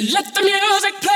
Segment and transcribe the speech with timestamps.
[0.00, 1.09] Let the music play.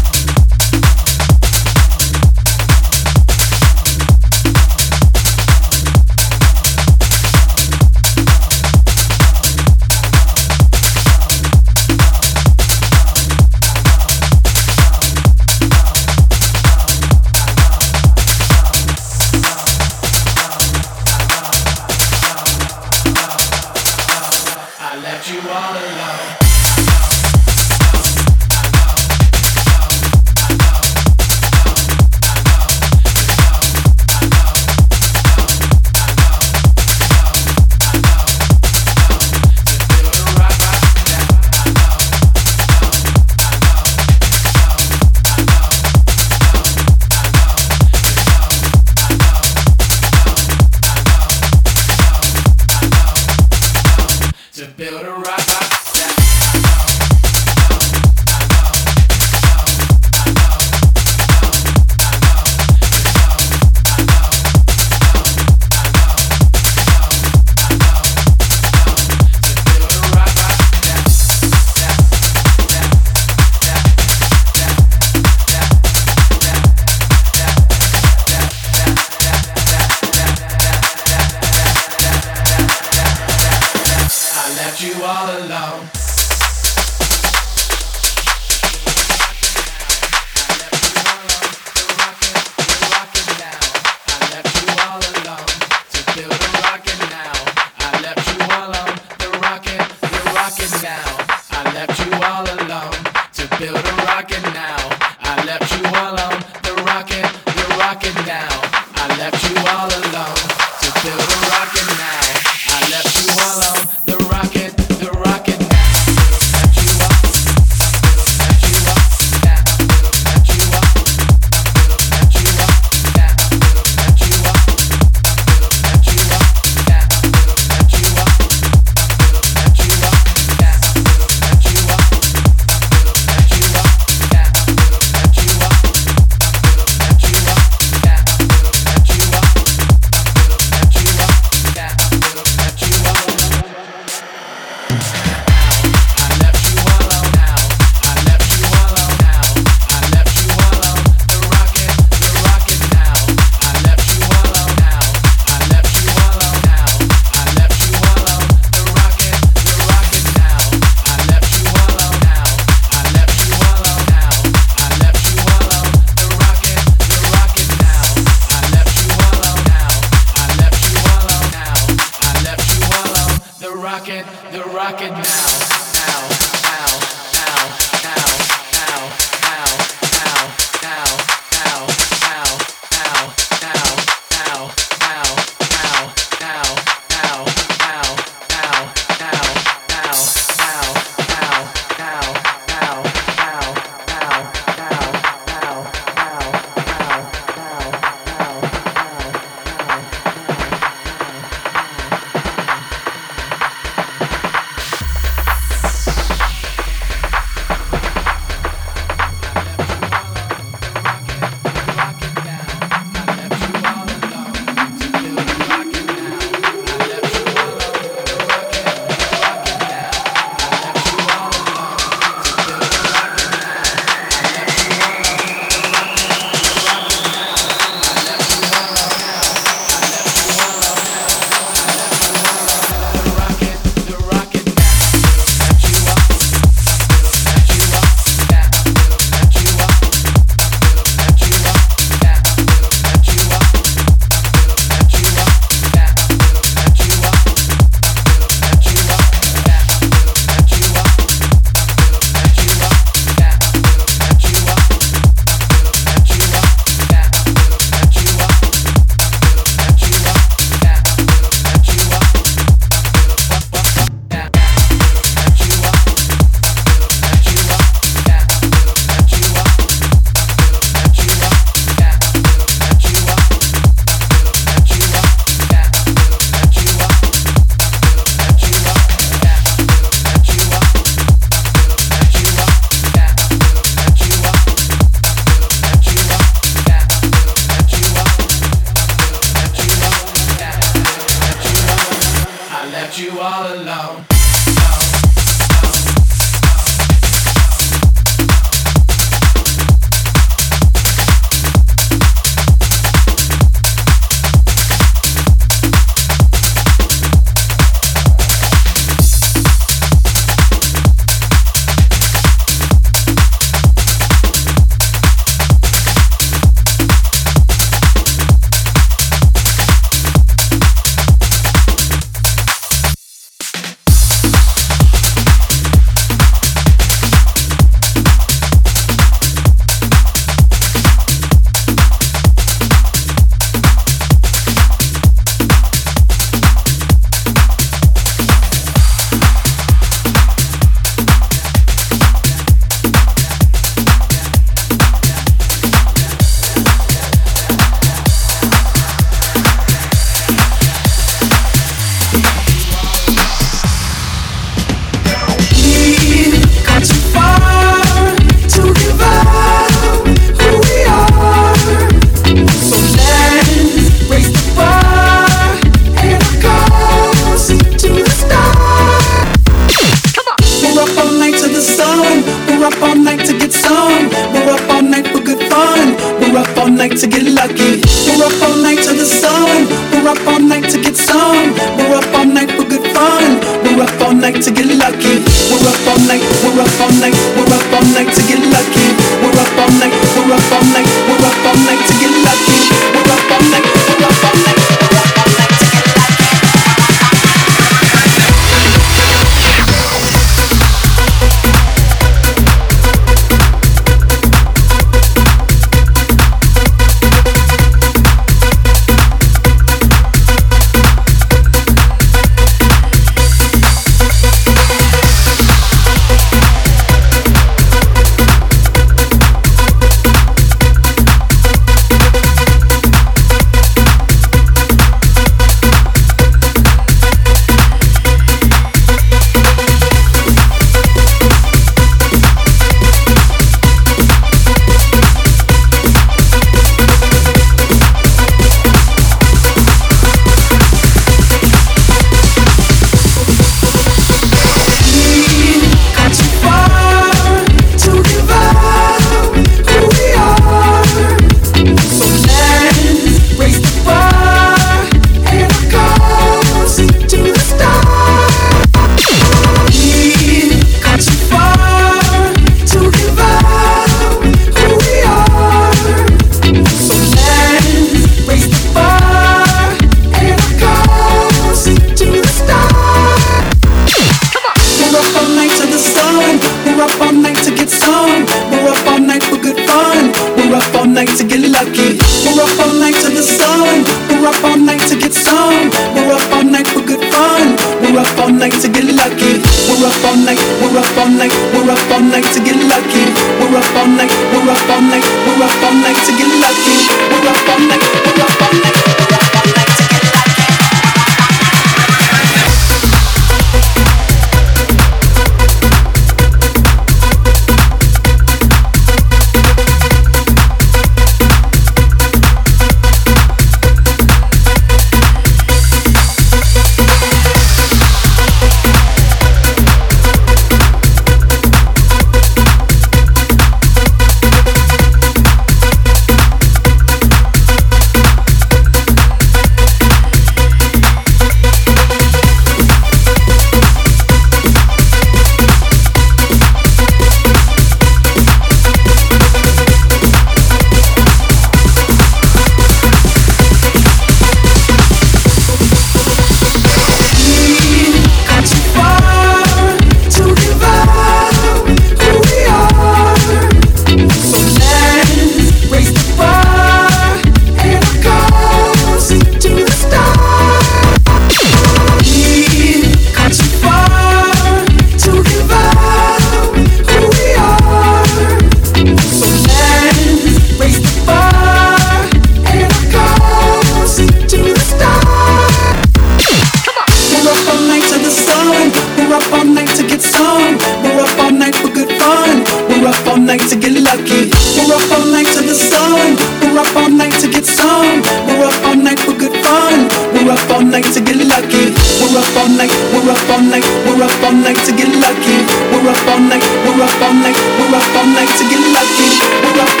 [593.71, 595.57] night, we're up all night to get lucky.
[595.95, 599.29] We're up all night, we're up all night, we're up all night to get lucky.
[599.63, 600.00] We're up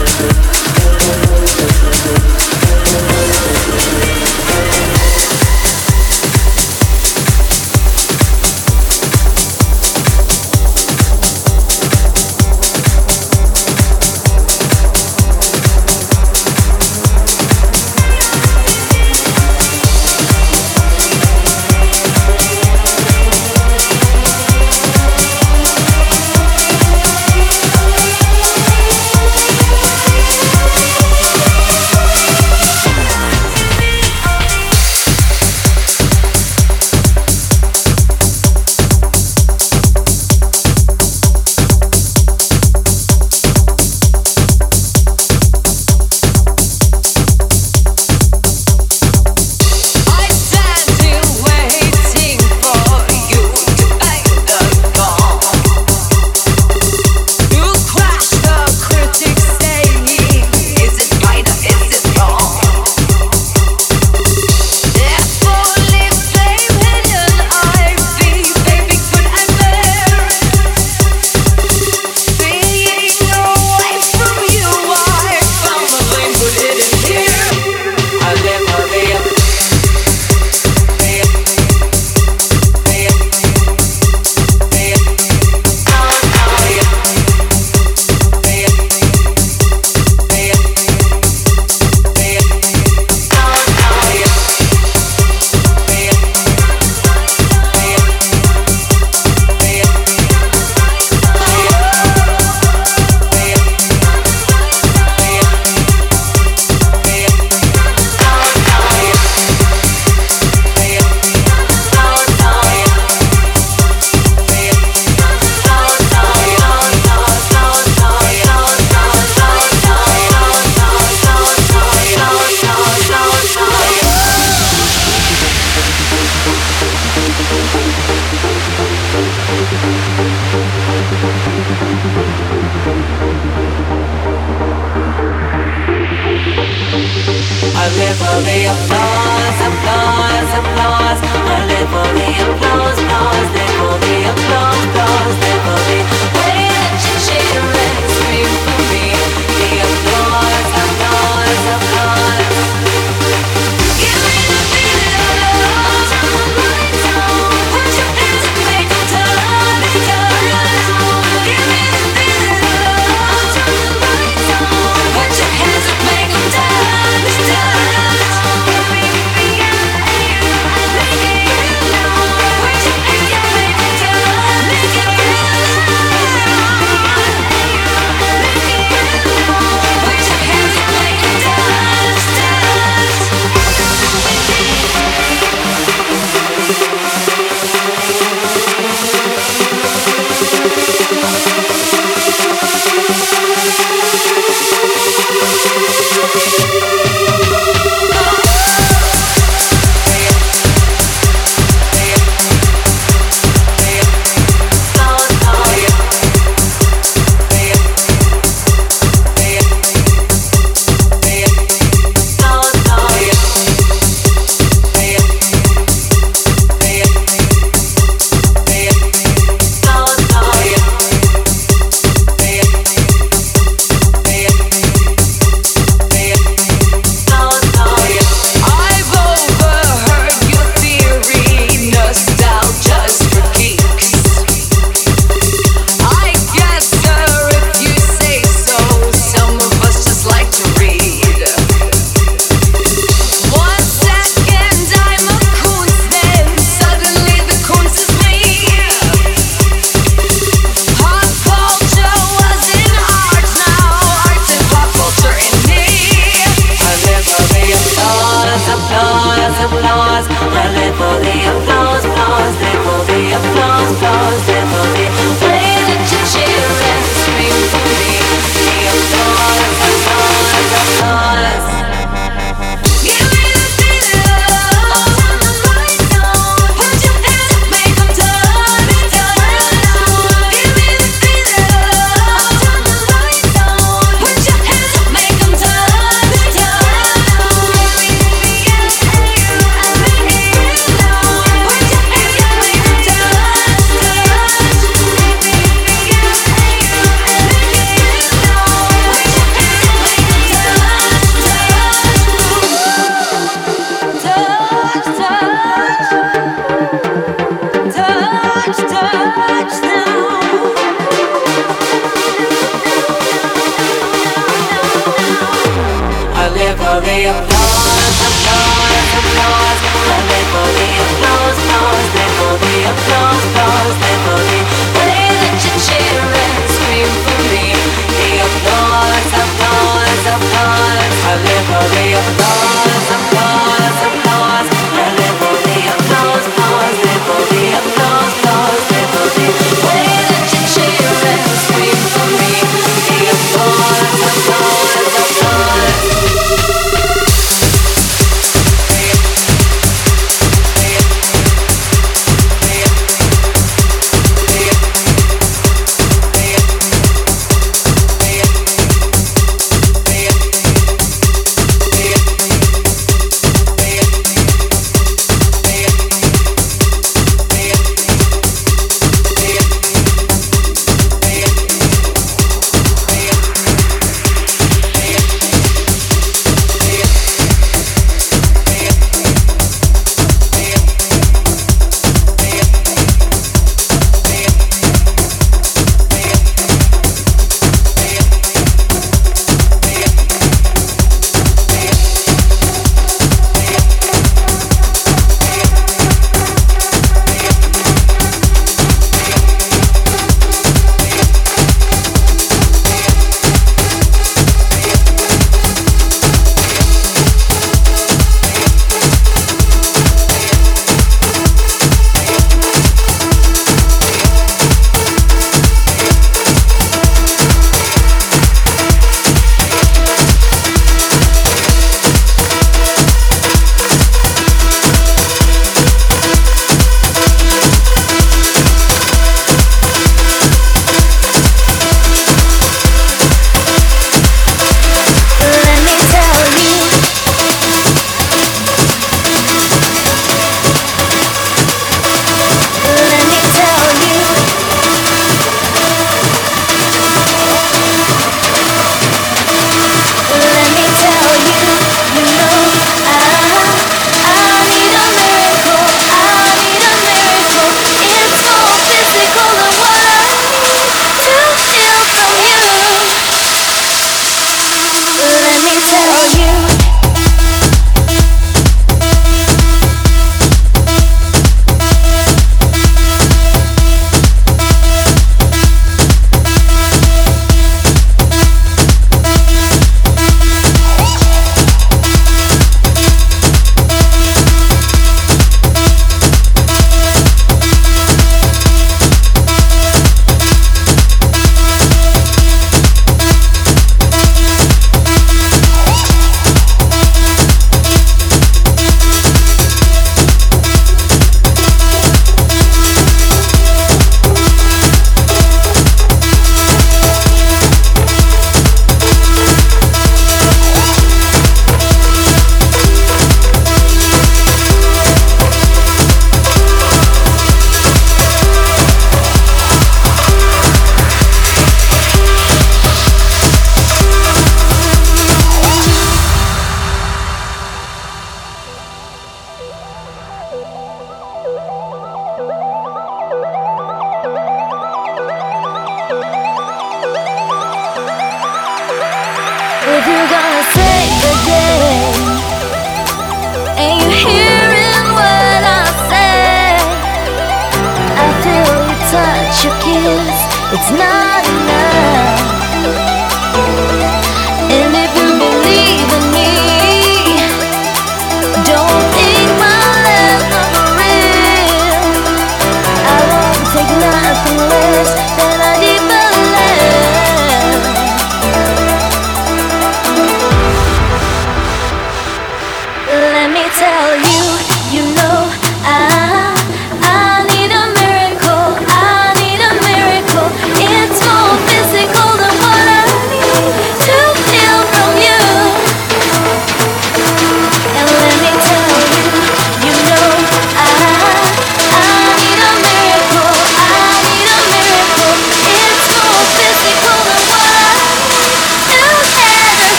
[0.00, 0.59] Put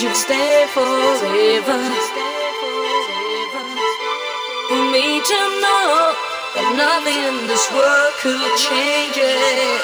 [0.00, 1.80] you'd stay forever.
[4.68, 6.14] For me to know
[6.54, 9.82] that nothing in this world could change it.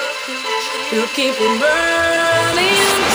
[0.93, 3.14] You keep it burning.